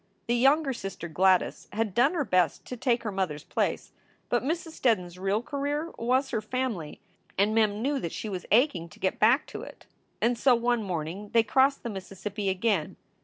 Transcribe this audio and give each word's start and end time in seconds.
The 0.25 0.33
younger 0.33 0.73
sister, 0.73 1.07
Gladys, 1.07 1.67
had 1.73 1.93
done 1.93 2.15
her 2.15 2.25
best 2.25 2.65
to 2.65 2.75
take 2.75 3.03
her 3.03 3.11
mother 3.11 3.35
s 3.35 3.43
place, 3.43 3.91
but 4.29 4.41
Mrs. 4.43 4.71
Steddon 4.81 5.05
s 5.05 5.17
real 5.17 5.43
career 5.43 5.93
was 5.95 6.31
her 6.31 6.41
family 6.41 6.99
and 7.37 7.53
Mem 7.53 7.83
knew 7.83 7.99
that 7.99 8.11
she 8.11 8.27
was 8.27 8.47
aching 8.51 8.89
to 8.89 8.99
get 8.99 9.19
back 9.19 9.45
to 9.45 9.61
it. 9.61 9.85
And 10.19 10.39
so 10.39 10.55
one 10.55 10.81
morning 10.81 11.29
they 11.33 11.43
crossed 11.43 11.83
the 11.83 11.89
Mississippi 11.91 12.49
again. 12.49 12.95